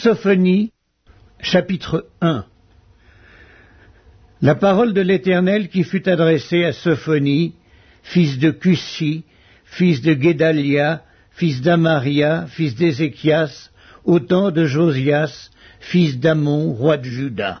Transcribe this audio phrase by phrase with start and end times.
[0.00, 0.72] Sophonie,
[1.42, 2.46] chapitre 1
[4.40, 7.54] La parole de l'Éternel qui fut adressée à Sophonie,
[8.02, 9.24] fils de Cushi,
[9.64, 11.02] fils de Guédalia,
[11.32, 13.70] fils d'Amaria, fils d'Ézéchias,
[14.04, 15.50] au temps de Josias,
[15.80, 17.60] fils d'Amon, roi de Juda.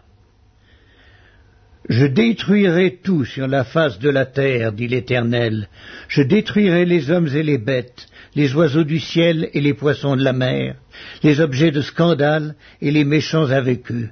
[1.88, 5.68] Je détruirai tout sur la face de la terre, dit l'Éternel.
[6.08, 10.22] Je détruirai les hommes et les bêtes, les oiseaux du ciel et les poissons de
[10.24, 10.76] la mer,
[11.22, 14.08] les objets de scandale et les méchants avec eux.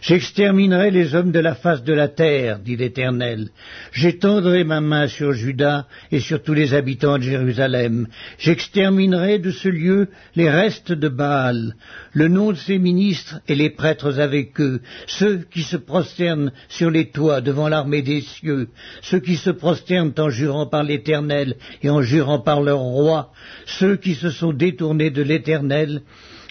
[0.00, 3.48] J'exterminerai les hommes de la face de la terre, dit l'Éternel.
[3.90, 8.08] J'étendrai ma main sur Juda et sur tous les habitants de Jérusalem.
[8.38, 11.74] J'exterminerai de ce lieu les restes de Baal,
[12.12, 16.90] le nom de ses ministres et les prêtres avec eux, ceux qui se prosternent sur
[16.90, 18.68] les toits devant l'armée des cieux,
[19.00, 23.32] ceux qui se prosternent en jurant par l'Éternel et en jurant par leur roi,
[23.64, 26.02] ceux qui se sont détournés de l'Éternel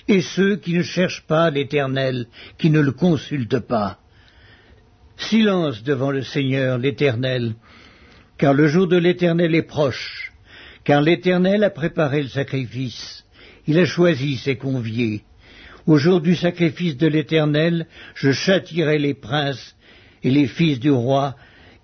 [0.07, 3.99] et ceux qui ne cherchent pas l'Éternel, qui ne le consultent pas.
[5.17, 7.55] Silence devant le Seigneur l'Éternel,
[8.37, 10.33] car le jour de l'Éternel est proche,
[10.83, 13.25] car l'Éternel a préparé le sacrifice,
[13.67, 15.23] il a choisi ses conviés.
[15.85, 19.75] Au jour du sacrifice de l'Éternel, je châtirai les princes
[20.23, 21.35] et les fils du roi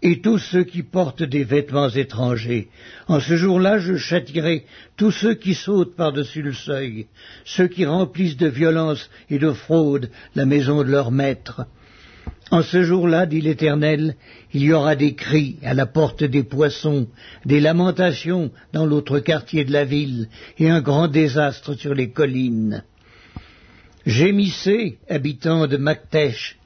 [0.01, 2.69] et tous ceux qui portent des vêtements étrangers.
[3.07, 4.65] En ce jour-là, je châtirai
[4.97, 7.07] tous ceux qui sautent par-dessus le seuil,
[7.45, 11.65] ceux qui remplissent de violence et de fraude la maison de leur maître.
[12.51, 14.15] En ce jour-là, dit l'Éternel,
[14.53, 17.07] il y aura des cris à la porte des poissons,
[17.45, 22.83] des lamentations dans l'autre quartier de la ville, et un grand désastre sur les collines.
[24.05, 26.57] Gémissez, habitants de Mactèche,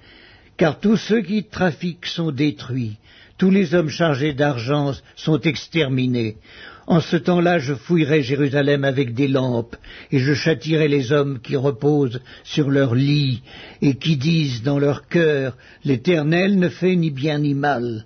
[0.55, 2.97] car tous ceux qui trafiquent sont détruits,
[3.37, 6.37] tous les hommes chargés d'argent sont exterminés.
[6.85, 9.75] En ce temps-là, je fouillerai Jérusalem avec des lampes,
[10.11, 13.41] et je châtirai les hommes qui reposent sur leur lit,
[13.81, 18.05] et qui disent dans leur cœur, L'Éternel ne fait ni bien ni mal.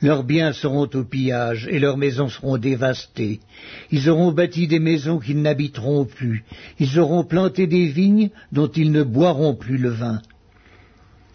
[0.00, 3.40] Leurs biens seront au pillage, et leurs maisons seront dévastées.
[3.90, 6.44] Ils auront bâti des maisons qu'ils n'habiteront plus.
[6.78, 10.22] Ils auront planté des vignes dont ils ne boiront plus le vin.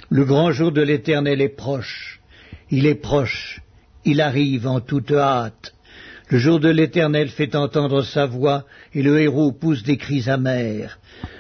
[0.09, 2.22] Le grand jour de l'Éternel est proche.
[2.75, 3.61] Il est proche,
[4.03, 5.75] il arrive en toute hâte.
[6.29, 10.97] Le jour de l'Éternel fait entendre sa voix, et le héros pousse des cris amers.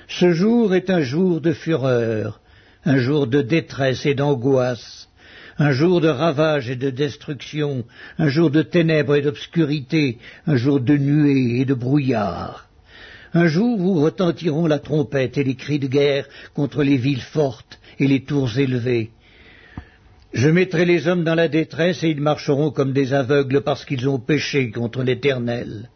[0.07, 2.39] Ce jour est un jour de fureur,
[2.85, 5.09] un jour de détresse et d'angoisse,
[5.57, 7.83] un jour de ravage et de destruction,
[8.19, 12.69] un jour de ténèbres et d'obscurité, un jour de nuées et de brouillard.
[13.33, 17.79] Un jour où retentiront la trompette et les cris de guerre contre les villes fortes
[17.97, 19.09] et les tours élevées.
[20.33, 24.09] Je mettrai les hommes dans la détresse et ils marcheront comme des aveugles parce qu'ils
[24.09, 25.91] ont péché contre l'Éternel.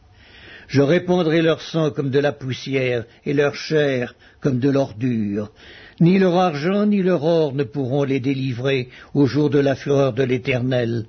[0.67, 5.51] Je répandrai leur sang comme de la poussière et leur chair comme de l'ordure.
[5.99, 10.13] Ni leur argent ni leur or ne pourront les délivrer au jour de la fureur
[10.13, 11.07] de l'Éternel.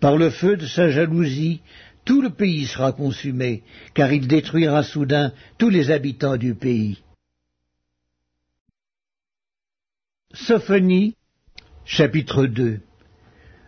[0.00, 1.60] Par le feu de sa jalousie,
[2.06, 3.62] tout le pays sera consumé,
[3.92, 7.02] car il détruira soudain tous les habitants du pays.
[10.32, 11.14] Sophonie
[11.88, 12.80] Chapitre 2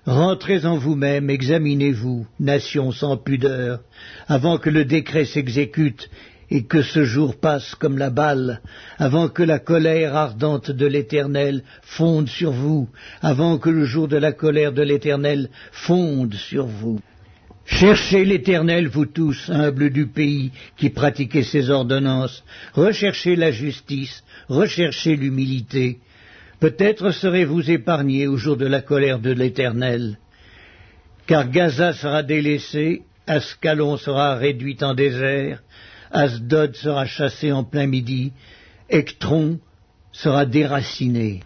[0.05, 3.79] Rentrez en vous-même, examinez-vous, nation sans pudeur,
[4.27, 6.11] avant que le décret s'exécute
[6.51, 8.61] et que ce jour passe comme la balle,
[8.99, 12.89] avant que la colère ardente de l'Éternel fonde sur vous,
[13.23, 16.99] avant que le jour de la colère de l'Éternel fonde sur vous.
[17.67, 22.43] Cherchez l'Éternel, vous tous, humbles du pays, qui pratiquez ses ordonnances,
[22.73, 25.99] recherchez la justice, recherchez l'humilité,
[26.61, 30.19] Peut-être serez-vous épargnés au jour de la colère de l'Éternel,
[31.27, 35.63] car Gaza sera délaissée, Ascalon sera réduite en désert,
[36.11, 38.33] Asdod sera chassé en plein midi,
[38.91, 39.61] Ectron
[40.11, 41.41] sera déraciné.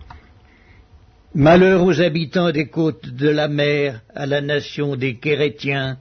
[1.34, 5.98] Malheur aux habitants des côtes de la mer, à la nation des Kérétiens.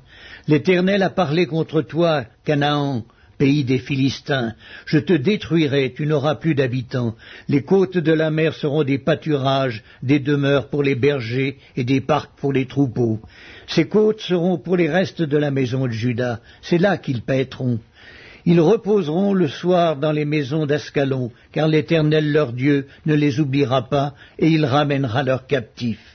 [0.47, 3.05] L'Éternel a parlé contre toi, Canaan,
[3.41, 4.53] pays des Philistins.
[4.85, 7.15] Je te détruirai, tu n'auras plus d'habitants.
[7.47, 12.01] Les côtes de la mer seront des pâturages, des demeures pour les bergers et des
[12.01, 13.19] parcs pour les troupeaux.
[13.65, 16.39] Ces côtes seront pour les restes de la maison de Judas.
[16.61, 17.79] C'est là qu'ils paîtront.
[18.45, 23.89] Ils reposeront le soir dans les maisons d'Ascalon, car l'Éternel leur Dieu ne les oubliera
[23.89, 26.10] pas, et il ramènera leurs captifs.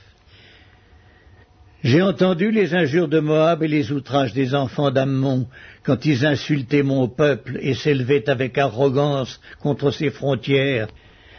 [1.87, 5.47] J'ai entendu les injures de Moab et les outrages des enfants d'Ammon
[5.83, 10.89] quand ils insultaient mon peuple et s'élevaient avec arrogance contre ses frontières.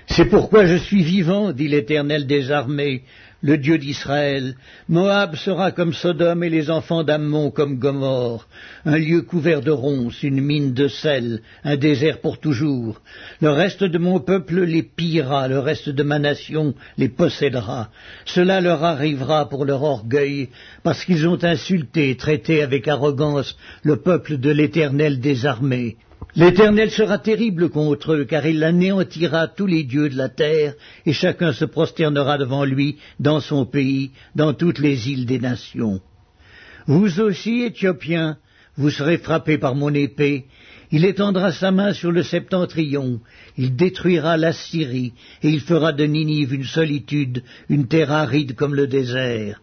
[0.06, 3.03] C'est pourquoi je suis vivant, dit l'Éternel des armées,
[3.43, 4.55] le Dieu d'Israël.
[4.88, 8.49] Moab sera comme Sodome et les enfants d'Ammon comme Gomorre,
[8.85, 13.00] un lieu couvert de ronces, une mine de sel, un désert pour toujours.
[13.40, 17.90] Le reste de mon peuple les pillera, le reste de ma nation les possédera.
[18.25, 20.49] Cela leur arrivera pour leur orgueil,
[20.82, 25.96] parce qu'ils ont insulté traité avec arrogance le peuple de l'Éternel des armées.
[26.38, 30.75] L'Éternel sera terrible contre eux, car il anéantira tous les dieux de la terre,
[31.05, 36.00] et chacun se prosternera devant lui dans son pays, dans toutes les îles des nations.
[36.87, 38.38] Vous aussi, Éthiopiens,
[38.76, 40.44] vous serez frappés par mon épée.
[40.93, 43.20] Il étendra sa main sur le septentrion,
[43.56, 48.76] il détruira la Syrie, et il fera de Ninive une solitude, une terre aride comme
[48.76, 49.61] le désert.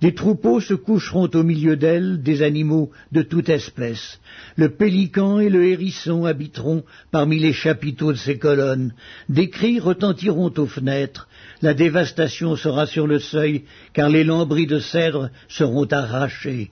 [0.00, 4.20] Des troupeaux se coucheront au milieu d'elle, des animaux de toute espèce.
[4.56, 8.94] Le pélican et le hérisson habiteront parmi les chapiteaux de ses colonnes.
[9.28, 11.28] Des cris retentiront aux fenêtres.
[11.62, 16.70] La dévastation sera sur le seuil, car les lambris de cèdre seront arrachés.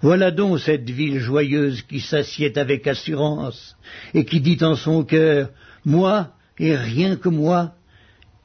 [0.00, 3.76] Voilà donc cette ville joyeuse qui s'assied avec assurance,
[4.14, 5.50] et qui dit en son cœur,
[5.84, 7.74] Moi, et rien que moi.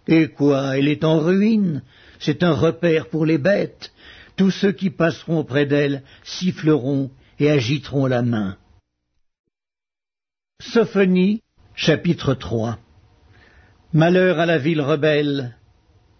[0.07, 1.81] Et quoi, elle est en ruine,
[2.19, 3.92] c'est un repère pour les bêtes,
[4.35, 8.57] tous ceux qui passeront près d'elle siffleront et agiteront la main.
[10.61, 11.41] Sophonie,
[11.75, 12.79] chapitre 3
[13.91, 15.55] Malheur à la ville rebelle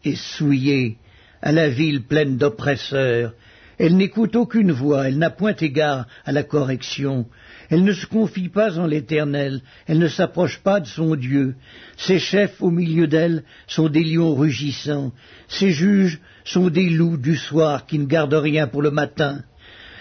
[0.04, 0.98] et souillée,
[1.42, 3.34] à la ville pleine d'oppresseurs.
[3.80, 7.28] Elle n'écoute aucune voix, elle n'a point égard à la correction,
[7.70, 11.56] elle ne se confie pas en l'Éternel, elle ne s'approche pas de son Dieu.
[11.98, 15.12] Ses chefs au milieu d'elle sont des lions rugissants,
[15.48, 19.44] ses juges sont des loups du soir qui ne gardent rien pour le matin.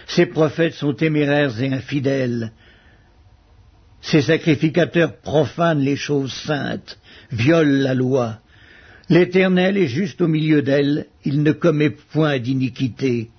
[0.07, 2.53] Ses prophètes sont téméraires et infidèles.
[4.01, 6.99] Ses sacrificateurs profanent les choses saintes,
[7.31, 8.39] violent la loi.
[9.09, 13.31] L'Éternel est juste au milieu d'elle, il ne commet point d'iniquité.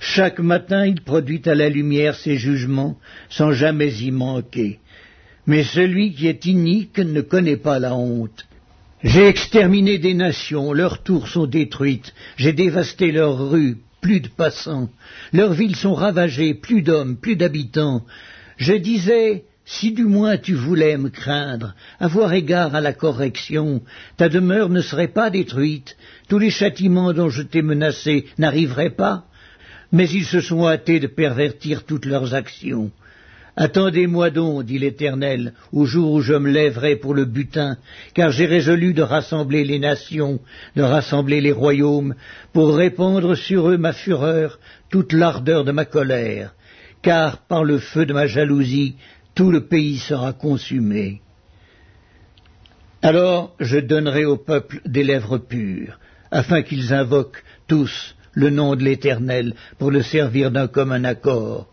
[0.00, 2.98] Chaque matin il produit à la lumière ses jugements
[3.28, 4.80] sans jamais y manquer.
[5.46, 8.46] Mais celui qui est inique ne connaît pas la honte.
[9.02, 14.90] J'ai exterminé des nations, leurs tours sont détruites, j'ai dévasté leurs rues, plus de passants,
[15.32, 18.04] leurs villes sont ravagées, plus d'hommes, plus d'habitants.
[18.58, 23.82] Je disais, si du moins tu voulais me craindre, avoir égard à la correction,
[24.18, 25.96] ta demeure ne serait pas détruite,
[26.28, 29.24] tous les châtiments dont je t'ai menacé n'arriveraient pas
[29.92, 32.90] mais ils se sont hâtés de pervertir toutes leurs actions.
[33.60, 37.76] Attendez-moi donc, dit l'Éternel, au jour où je me lèverai pour le butin,
[38.14, 40.40] car j'ai résolu de rassembler les nations,
[40.76, 42.14] de rassembler les royaumes,
[42.54, 44.58] pour répandre sur eux ma fureur,
[44.88, 46.54] toute l'ardeur de ma colère,
[47.02, 48.96] car par le feu de ma jalousie,
[49.34, 51.20] tout le pays sera consumé.
[53.02, 58.84] Alors je donnerai au peuple des lèvres pures, afin qu'ils invoquent tous le nom de
[58.84, 61.70] l'Éternel pour le servir d'un commun accord.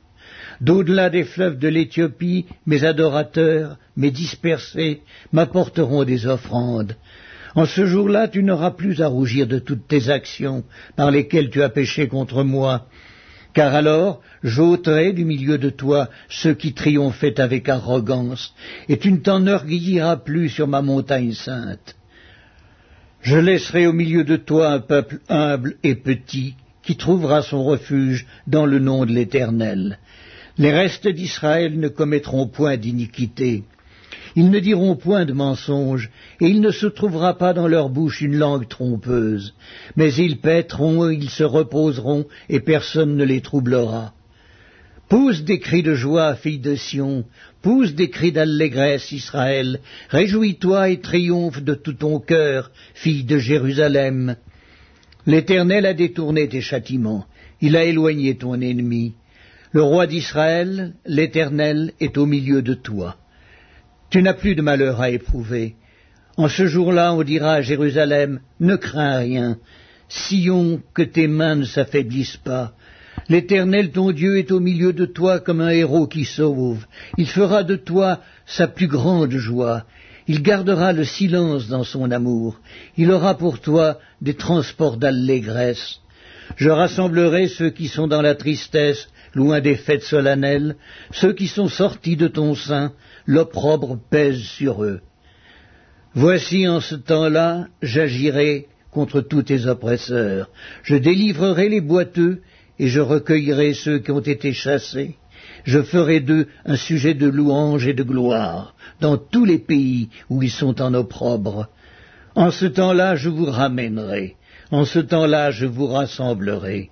[0.62, 5.02] D'au-delà des fleuves de l'Éthiopie, mes adorateurs, mes dispersés,
[5.32, 6.96] m'apporteront des offrandes.
[7.56, 10.64] En ce jour-là, tu n'auras plus à rougir de toutes tes actions
[10.96, 12.88] par lesquelles tu as péché contre moi,
[13.54, 18.54] car alors j'ôterai du milieu de toi ceux qui triomphaient avec arrogance,
[18.90, 21.96] et tu ne t'enorgueilliras plus sur ma montagne sainte.
[23.22, 28.26] Je laisserai au milieu de toi un peuple humble et petit, qui trouvera son refuge
[28.46, 29.98] dans le nom de l'Éternel.
[30.60, 33.64] Les restes d'Israël ne commettront point d'iniquité.
[34.36, 36.10] Ils ne diront point de mensonge,
[36.42, 39.54] et il ne se trouvera pas dans leur bouche une langue trompeuse.
[39.96, 44.14] Mais ils paîtront, ils se reposeront, et personne ne les troublera.
[45.10, 47.24] Pousse des cris de joie, fille de Sion,
[47.62, 54.36] pousse des cris d'allégresse, Israël, réjouis-toi et triomphe de tout ton cœur, fille de Jérusalem.
[55.26, 57.26] L'Éternel a détourné tes châtiments,
[57.62, 59.14] il a éloigné ton ennemi.
[59.72, 63.18] Le roi d'Israël, l'Éternel, est au milieu de toi.
[64.10, 65.76] Tu n'as plus de malheur à éprouver.
[66.38, 69.58] En ce jour-là, on dira à Jérusalem, ne crains rien.
[70.08, 72.74] Sion, que tes mains ne s'affaiblissent pas.
[73.28, 76.86] L'Éternel ton Dieu est au milieu de toi comme un héros qui sauve.
[77.18, 79.84] Il fera de toi sa plus grande joie.
[80.28, 82.60] Il gardera le silence dans son amour.
[82.96, 86.00] Il aura pour toi des transports d'allégresse.
[86.56, 90.76] Je rassemblerai ceux qui sont dans la tristesse, loin des fêtes solennelles,
[91.12, 92.94] ceux qui sont sortis de ton sein,
[93.26, 95.00] l'opprobre pèse sur eux.
[96.14, 100.50] Voici en ce temps-là, j'agirai contre tous tes oppresseurs.
[100.84, 102.42] Je délivrerai les boiteux
[102.80, 105.16] et je recueillerai ceux qui ont été chassés.
[105.64, 110.42] Je ferai d'eux un sujet de louange et de gloire dans tous les pays où
[110.42, 111.68] ils sont en opprobre.
[112.36, 114.36] En ce temps-là, je vous ramènerai,
[114.72, 116.90] en ce temps-là, je vous rassemblerai,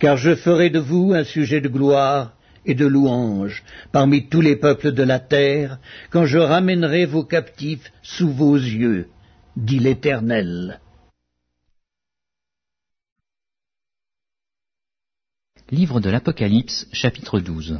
[0.00, 4.56] car je ferai de vous un sujet de gloire et de louange parmi tous les
[4.56, 5.78] peuples de la terre,
[6.10, 9.08] quand je ramènerai vos captifs sous vos yeux,
[9.56, 10.80] dit l'Éternel.
[15.70, 17.78] Livre de l'Apocalypse, chapitre 12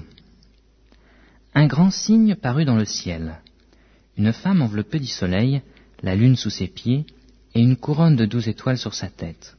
[1.55, 3.41] Un grand signe parut dans le ciel.
[4.17, 5.63] Une femme enveloppée du soleil,
[6.03, 7.07] la lune sous ses pieds,
[7.55, 9.57] et une couronne de douze étoiles sur sa tête.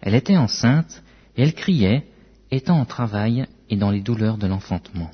[0.00, 1.02] Elle était enceinte,
[1.36, 2.06] et elle criait,
[2.50, 5.10] étant en travail et dans les douleurs de l'enfantement.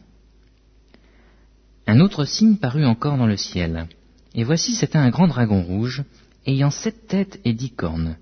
[1.86, 3.86] Un autre signe parut encore dans le ciel,
[4.34, 6.04] et voici c'était un grand dragon rouge,
[6.46, 8.16] ayant sept têtes et dix cornes,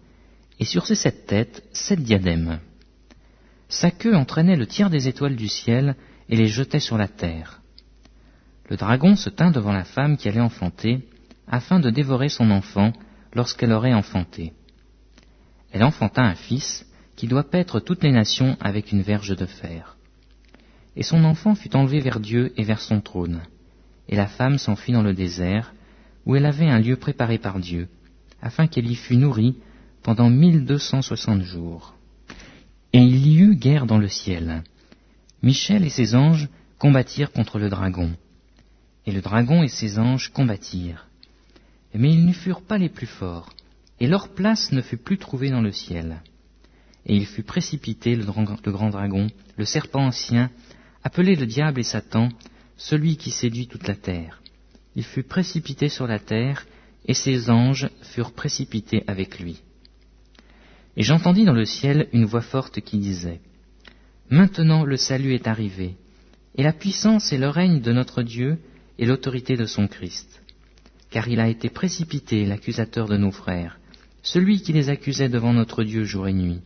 [0.60, 2.60] et sur ces sept têtes sept diadèmes.
[3.68, 5.96] Sa queue entraînait le tiers des étoiles du ciel
[6.28, 7.60] et les jetait sur la terre.
[8.68, 11.08] Le dragon se tint devant la femme qui allait enfanter,
[11.48, 12.92] afin de dévorer son enfant
[13.34, 14.52] lorsqu'elle aurait enfanté.
[15.72, 19.96] Elle enfanta un fils qui doit paître toutes les nations avec une verge de fer.
[20.94, 23.42] Et son enfant fut enlevé vers Dieu et vers son trône.
[24.08, 25.74] Et la femme s'enfuit dans le désert,
[26.24, 27.88] où elle avait un lieu préparé par Dieu,
[28.40, 29.56] afin qu'elle y fût nourrie
[30.02, 31.94] pendant mille deux cent soixante jours.
[32.92, 34.62] Et il y eut guerre dans le ciel.
[35.42, 38.14] Michel et ses anges combattirent contre le dragon.
[39.06, 41.06] Et le dragon et ses anges combattirent.
[41.94, 43.50] Mais ils ne furent pas les plus forts,
[44.00, 46.22] et leur place ne fut plus trouvée dans le ciel.
[47.06, 50.50] Et il fut précipité, le, grand dragon, le serpent ancien,
[51.04, 52.28] appelé le diable et Satan,
[52.76, 54.42] celui qui séduit toute la terre.
[54.96, 56.66] Il fut précipité sur la terre,
[57.06, 59.62] et ses anges furent précipités avec lui.
[60.96, 63.40] Et j'entendis dans le ciel une voix forte qui disait,
[64.30, 65.94] Maintenant le salut est arrivé,
[66.56, 68.58] et la puissance et le règne de notre Dieu
[68.98, 70.42] et l'autorité de son Christ.
[71.10, 73.78] Car il a été précipité l'accusateur de nos frères,
[74.22, 76.62] celui qui les accusait devant notre Dieu jour et nuit.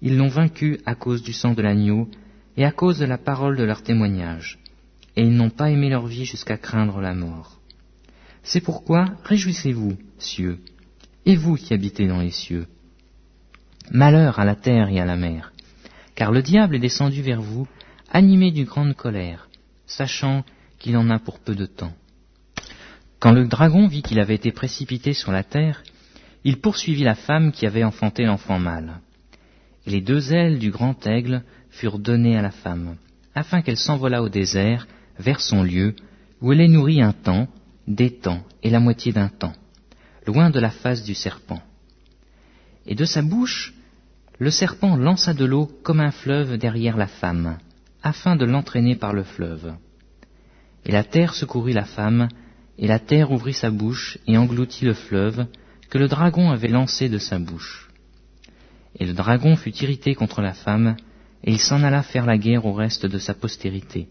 [0.00, 2.08] Ils l'ont vaincu à cause du sang de l'agneau
[2.56, 4.58] et à cause de la parole de leur témoignage,
[5.16, 7.60] et ils n'ont pas aimé leur vie jusqu'à craindre la mort.
[8.42, 10.58] C'est pourquoi réjouissez-vous, cieux,
[11.26, 12.66] et vous qui habitez dans les cieux.
[13.90, 15.52] Malheur à la terre et à la mer,
[16.14, 17.66] car le diable est descendu vers vous,
[18.10, 19.48] animé d'une grande colère,
[19.86, 20.44] sachant
[20.78, 21.94] qu'il en a pour peu de temps.
[23.18, 25.82] Quand le dragon vit qu'il avait été précipité sur la terre,
[26.44, 29.00] il poursuivit la femme qui avait enfanté l'enfant mâle.
[29.88, 32.96] Les deux ailes du grand aigle furent données à la femme,
[33.34, 34.86] afin qu'elle s'envolât au désert,
[35.18, 35.96] vers son lieu,
[36.42, 37.48] où elle est nourrie un temps,
[37.86, 39.54] des temps et la moitié d'un temps,
[40.26, 41.62] loin de la face du serpent.
[42.84, 43.72] Et de sa bouche
[44.38, 47.56] le serpent lança de l'eau comme un fleuve derrière la femme,
[48.02, 49.72] afin de l'entraîner par le fleuve.
[50.84, 52.28] Et la terre secourut la femme,
[52.76, 55.46] et la terre ouvrit sa bouche et engloutit le fleuve
[55.88, 57.87] que le dragon avait lancé de sa bouche.
[58.96, 60.96] Et le dragon fut irrité contre la femme,
[61.44, 64.08] et il s'en alla faire la guerre au reste de sa postérité,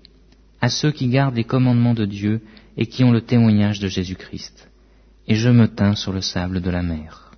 [0.62, 2.42] à ceux qui gardent les commandements de Dieu
[2.78, 4.70] et qui ont le témoignage de Jésus-Christ.
[5.28, 7.32] Et je me tins sur le sable de la mer.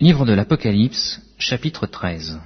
[0.00, 2.40] Livre de l'Apocalypse, chapitre 13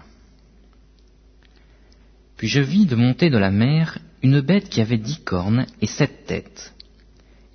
[2.37, 5.87] Puis je vis de monter de la mer une bête qui avait dix cornes et
[5.87, 6.75] sept têtes,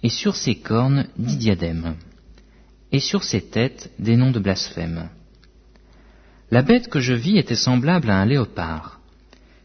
[0.04, 1.96] et sur ses cornes dix diadèmes,
[2.91, 5.10] et sur ses têtes des noms de blasphème.
[6.51, 9.01] La bête que je vis était semblable à un léopard.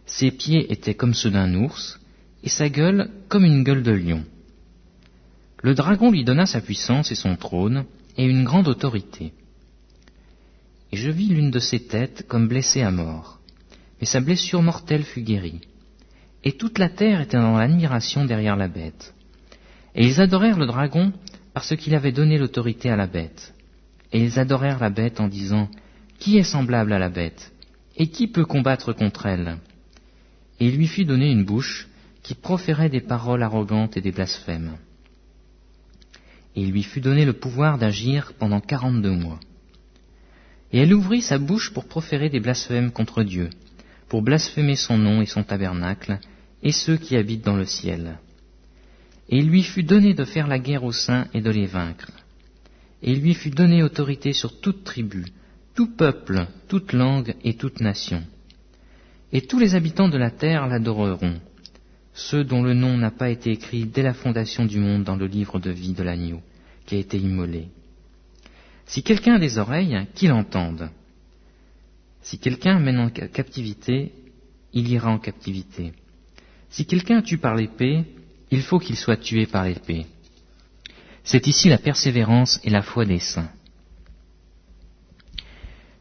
[0.07, 2.01] Ses pieds étaient comme ceux d'un ours,
[2.43, 4.25] et sa gueule comme une gueule de lion.
[5.63, 7.85] Le dragon lui donna sa puissance et son trône,
[8.17, 9.33] et une grande autorité
[10.93, 13.41] et je vis l'une de ses têtes comme blessée à mort.
[14.01, 15.63] Mais sa blessure mortelle fut guérie.
[16.45, 19.15] Et toute la terre était dans l'admiration derrière la bête.
[19.95, 21.13] Et ils adorèrent le dragon
[21.55, 23.55] parce qu'il avait donné l'autorité à la bête.
[24.13, 25.69] Et ils adorèrent la bête en disant,
[26.19, 27.53] Qui est semblable à la bête?
[27.97, 29.59] Et qui peut combattre contre elle?
[30.61, 31.89] Et il lui fut donné une bouche
[32.23, 34.77] qui proférait des paroles arrogantes et des blasphèmes.
[36.55, 39.41] Et il lui fut donné le pouvoir d'agir pendant quarante-deux mois.
[40.73, 43.51] Et elle ouvrit sa bouche pour proférer des blasphèmes contre Dieu,
[44.09, 46.19] pour blasphémer son nom et son tabernacle,
[46.63, 48.19] et ceux qui habitent dans le ciel.
[49.29, 52.11] Et il lui fut donné de faire la guerre aux saints et de les vaincre.
[53.03, 55.25] Et il lui fut donné autorité sur toute tribu,
[55.75, 58.23] tout peuple, toute langue et toute nation.
[59.33, 61.41] Et tous les habitants de la terre l'adoreront,
[62.15, 65.27] ceux dont le nom n'a pas été écrit dès la fondation du monde dans le
[65.27, 66.43] livre de vie de l'agneau,
[66.85, 67.69] qui a été immolé.
[68.85, 70.91] Si quelqu'un a des oreilles, qu'il entende.
[72.21, 74.13] Si quelqu'un mène en captivité,
[74.75, 75.93] il ira en captivité.
[76.69, 78.05] Si quelqu'un tue par l'épée,
[78.53, 80.07] il faut qu'il soit tué par l'épée.
[81.25, 83.51] C'est ici la persévérance et la foi des saints.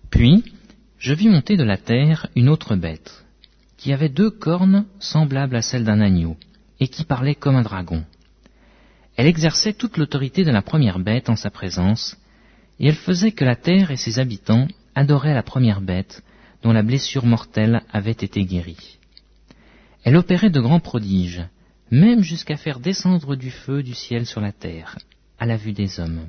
[0.09, 0.43] Puis,
[0.99, 3.23] je vis monter de la terre une autre bête,
[3.77, 6.35] qui avait deux cornes semblables à celles d'un agneau,
[6.81, 8.03] et qui parlait comme un dragon.
[9.15, 12.17] Elle exerçait toute l'autorité de la première bête en sa présence,
[12.79, 16.21] et elle faisait que la terre et ses habitants adoraient la première bête,
[16.63, 18.97] dont la blessure mortelle avait été guérie.
[20.03, 21.45] Elle opérait de grands prodiges,
[21.91, 24.97] même jusqu'à faire descendre du feu du ciel sur la terre,
[25.37, 26.27] à la vue des hommes.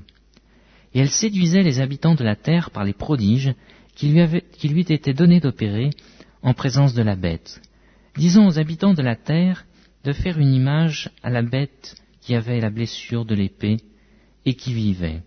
[0.93, 3.55] Et elle séduisait les habitants de la terre par les prodiges
[3.95, 5.91] qui lui, avaient, qui lui étaient donnés d'opérer
[6.43, 7.63] en présence de la bête,
[8.17, 9.65] disant aux habitants de la terre
[10.05, 13.77] de faire une image à la bête qui avait la blessure de l'épée
[14.45, 15.23] et qui vivait.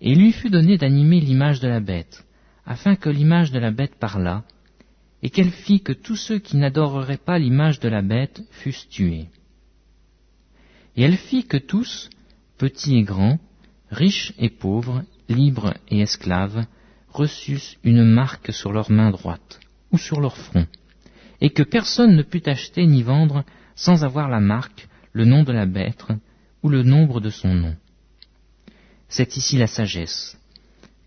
[0.00, 2.26] Et il lui fut donné d'animer l'image de la bête,
[2.66, 4.44] afin que l'image de la bête parlât,
[5.22, 9.28] et qu'elle fit que tous ceux qui n'adoreraient pas l'image de la bête fussent tués.
[10.96, 12.10] Et elle fit que tous,
[12.58, 13.38] petits et grands,
[13.90, 16.64] riches et pauvres, libres et esclaves,
[17.08, 19.60] reçussent une marque sur leur main droite
[19.92, 20.66] ou sur leur front,
[21.40, 23.44] et que personne ne put acheter ni vendre
[23.74, 26.04] sans avoir la marque, le nom de la bête
[26.62, 27.76] ou le nombre de son nom.
[29.08, 30.36] C'est ici la sagesse.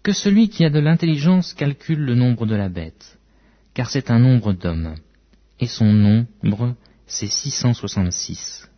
[0.01, 3.18] Que celui qui a de l'intelligence calcule le nombre de la bête,
[3.73, 4.95] car c'est un nombre d'hommes,
[5.59, 6.75] et son nombre
[7.07, 8.68] c'est 666.